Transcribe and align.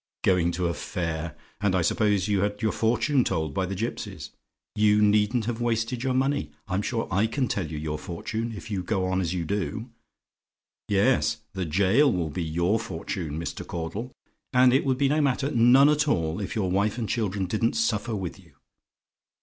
"Going 0.23 0.51
to 0.53 0.65
a 0.65 0.73
fair! 0.73 1.37
and 1.61 1.75
I 1.75 1.83
suppose 1.83 2.27
you 2.27 2.39
had 2.41 2.63
your 2.63 2.71
fortune 2.71 3.23
told 3.23 3.53
by 3.53 3.67
the 3.67 3.75
gipsies? 3.75 4.31
You 4.73 4.99
needn't 4.99 5.45
have 5.45 5.61
wasted 5.61 6.01
your 6.01 6.15
money. 6.15 6.49
I'm 6.67 6.81
sure 6.81 7.07
I 7.11 7.27
can 7.27 7.47
tell 7.47 7.67
you 7.67 7.77
your 7.77 7.99
fortune 7.99 8.51
if 8.57 8.71
you 8.71 8.81
go 8.81 9.05
on 9.05 9.21
as 9.21 9.35
you 9.35 9.45
do. 9.45 9.91
Yes, 10.87 11.37
the 11.53 11.65
gaol 11.65 12.11
will 12.11 12.31
be 12.31 12.43
your 12.43 12.79
fortune, 12.79 13.39
Mr. 13.39 13.63
Caudle. 13.63 14.11
And 14.51 14.73
it 14.73 14.85
would 14.85 14.97
be 14.97 15.07
no 15.07 15.21
matter 15.21 15.51
none 15.51 15.87
at 15.87 16.07
all 16.07 16.39
if 16.41 16.55
your 16.55 16.71
wife 16.71 16.97
and 16.97 17.07
children 17.07 17.45
didn't 17.45 17.73
suffer 17.73 18.15
with 18.15 18.39
you. 18.39 18.53